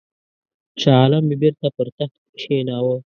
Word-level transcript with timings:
شاه 0.81 0.97
عالم 1.01 1.23
یې 1.31 1.35
بیرته 1.41 1.67
پر 1.75 1.87
تخت 1.97 2.19
کښېناوه. 2.37 2.95